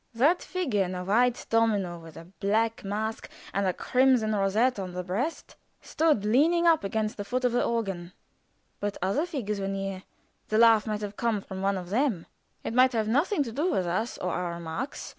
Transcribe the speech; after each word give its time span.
That 0.15 0.41
figure 0.41 0.83
in 0.85 0.95
a 0.95 1.03
white 1.03 1.45
domino 1.51 1.99
with 1.99 2.17
a 2.17 2.23
black 2.25 2.83
mask, 2.83 3.29
and 3.53 3.67
a 3.67 3.71
crimson 3.73 4.33
rosette 4.33 4.79
on 4.79 4.93
the 4.93 5.03
breast, 5.03 5.57
stood 5.79 6.25
leaning 6.25 6.65
up 6.65 6.83
against 6.83 7.17
the 7.17 7.23
foot 7.23 7.45
of 7.45 7.51
the 7.51 7.63
organ, 7.63 8.11
but 8.79 8.97
other 9.03 9.27
figures 9.27 9.59
were 9.59 9.67
near; 9.67 10.01
the 10.47 10.57
laugh 10.57 10.87
might 10.87 11.01
have 11.01 11.17
come 11.17 11.39
from 11.39 11.61
one 11.61 11.77
of 11.77 11.91
them; 11.91 12.25
it 12.63 12.73
might 12.73 12.93
have 12.93 13.07
nothing 13.07 13.43
to 13.43 13.51
do 13.51 13.69
with 13.71 13.85
us 13.85 14.17
or 14.17 14.31
our 14.33 14.53
remarks. 14.55 15.07